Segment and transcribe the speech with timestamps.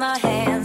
[0.00, 0.59] my hand.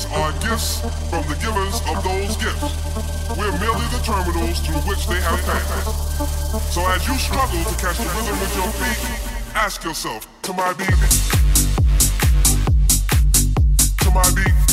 [0.00, 0.80] Melodies are gifts
[1.10, 2.62] from the givers of those gifts.
[3.36, 6.72] We're merely the terminals through which they have passed.
[6.72, 10.72] So as you struggle to catch the rhythm with your feet, ask yourself, to my
[10.74, 10.88] beat,
[13.98, 14.69] to my beat.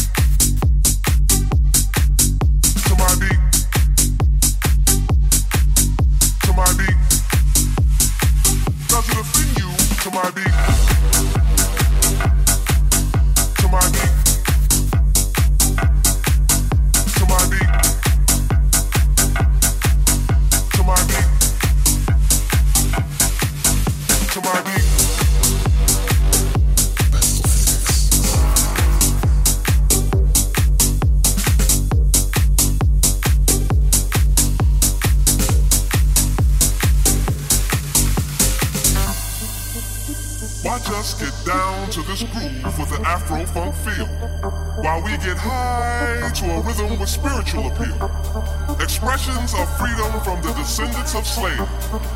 [49.57, 51.57] Of freedom from the descendants of slaves.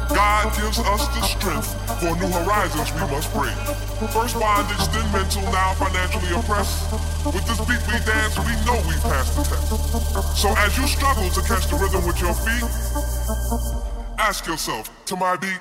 [0.09, 3.55] God gives us the strength for new horizons we must break.
[4.13, 6.91] First bondage, then mental, now financially oppressed.
[7.25, 10.37] With this beat we dance, we know we passed the test.
[10.37, 12.65] So as you struggle to catch the rhythm with your feet,
[14.19, 15.59] ask yourself, to my beat,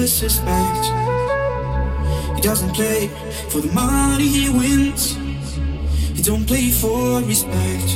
[0.00, 0.84] never suspect.
[2.34, 3.08] He doesn't play
[3.50, 5.16] for the money he wins.
[6.16, 7.90] He don't play for respect.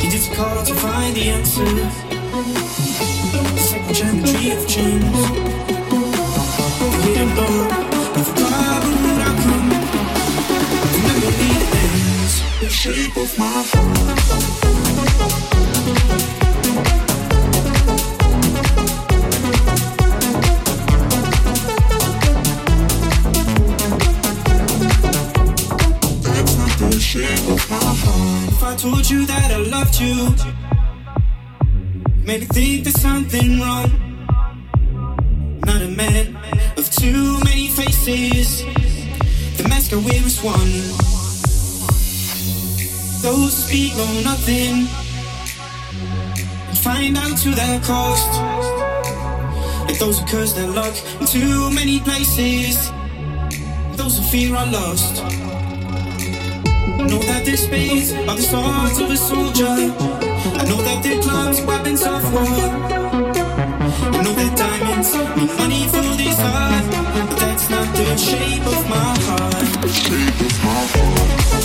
[0.00, 1.64] He did the call to find the answer.
[3.54, 4.66] The second geometry of
[9.26, 9.68] outcome.
[10.92, 12.34] The memory that ends.
[12.60, 14.10] The shape of my heart.
[27.12, 30.32] If I told you that I loved you,
[32.24, 33.90] maybe think there's something wrong.
[35.66, 36.36] Not a man
[36.76, 38.62] of too many faces.
[39.56, 40.70] The mask I wear is one.
[43.22, 44.86] Those who speak know nothing
[46.68, 48.40] and find out to their cost.
[49.88, 52.92] And those who curse their luck in too many places.
[53.96, 55.39] Those who fear are lost.
[57.00, 59.64] I know that their spades are the swords of a soldier.
[59.64, 62.42] I know that their clubs weapons of war.
[64.16, 66.84] I know that diamonds mean money for this art,
[67.30, 69.90] but that's not the shape of my heart.
[69.90, 71.59] Shape of my heart.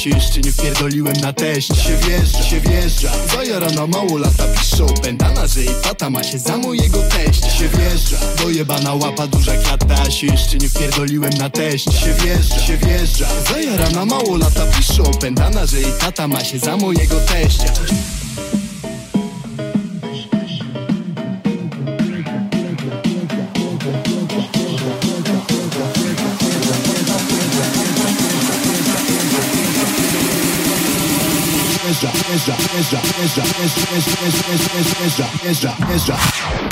[0.00, 1.74] Się jeszcze nie wpierdoliłem na teście.
[1.74, 3.12] Się wjeżdża, się wjeżdża.
[3.34, 4.86] Zajara na mało lata piszą.
[4.86, 7.50] Pętana, że jej tata ma się za mojego teścia.
[7.50, 11.92] Się wjeżdża, dojebana łapa duża klata Się jeszcze nie wpierdoliłem na teście.
[11.92, 13.26] Się wjeżdża, się wjeżdża.
[13.50, 15.02] Zajara na mało lata piszą.
[15.02, 17.72] Pętana, że jej tata ma się za mojego teścia
[32.54, 34.44] esa, esa, esa, esa, esa,
[35.04, 36.69] esa, esa, esa, esa.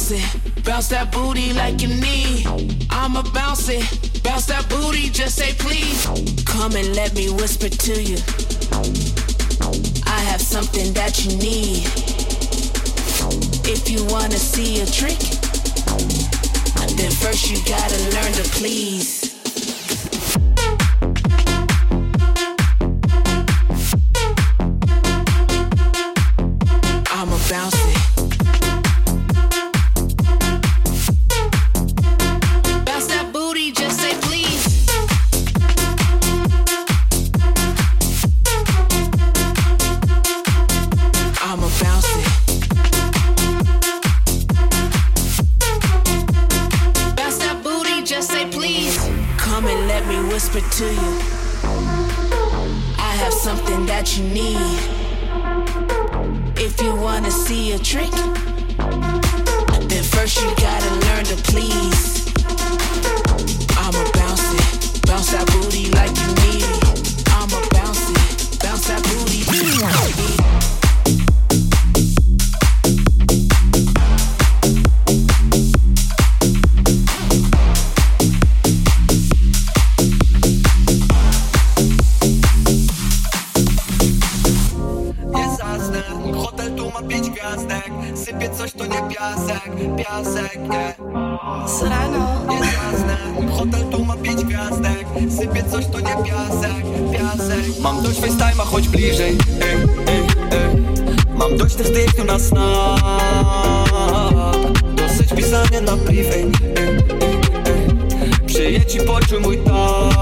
[0.00, 2.46] bounce it, bounce that booty like you need.
[2.90, 6.06] I'ma bounce it, bounce that booty, just say please.
[6.46, 8.16] Come and let me whisper to you.
[10.06, 11.84] I have something that you need.
[13.68, 15.18] If you wanna see a trick,
[16.96, 19.19] then first you gotta learn to please.
[98.70, 99.36] chodź bliżej.
[101.34, 103.00] Mam dość tych styku na snap
[104.96, 107.00] Dosyć pisania na priv ej, ej,
[108.46, 110.14] Przyjedź i poczuj mój tać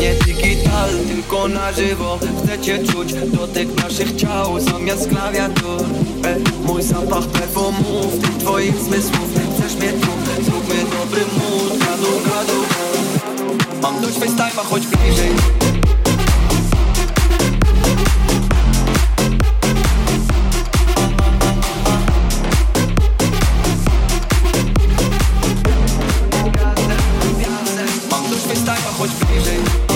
[0.00, 2.18] Nie digital, tylko na żywo.
[2.44, 5.84] Chcę cię czuć, dotyk naszych ciał Zamiast klawiatur
[6.64, 9.28] Mój zapach perfumów, tych twoich zmysłów.
[9.56, 10.08] Chcesz mnie tu,
[10.44, 11.78] zróbmy dobry mood.
[11.78, 12.62] Gadu, gadu.
[13.82, 15.61] Mam dość FaceTime'a, choć bliżej.
[29.02, 29.91] much music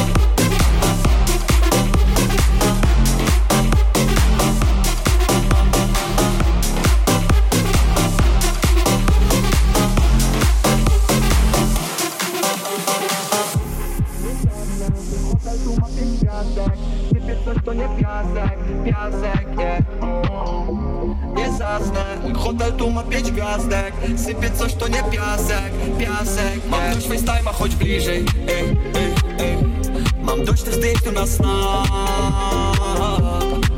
[31.36, 31.86] znak.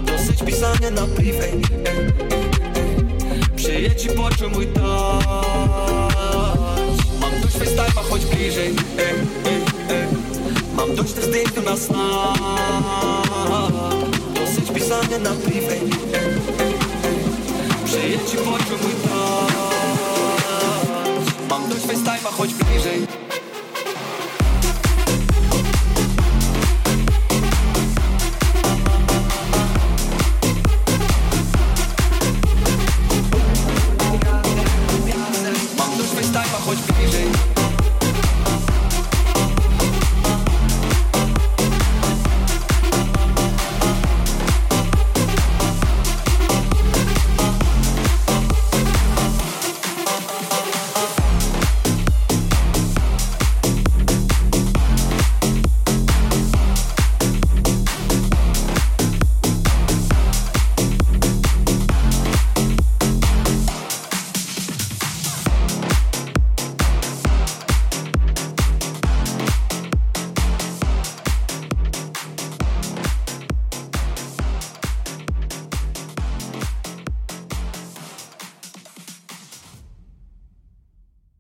[0.07, 2.13] Dosyć pisania na priv, ej, ej,
[3.57, 5.27] Przyjedź i poczuj mój touch
[7.21, 8.75] Mam dość FaceTime'a, chodź bliżej,
[10.77, 12.39] Mam dość tych zdjęć na znak.
[14.35, 15.81] Dosyć pisania na priv, ej,
[16.15, 16.39] ej,
[17.85, 19.53] Przyjedź i poczuj mój touch
[21.51, 23.28] Mam dość FaceTime'a, chodź bliżej.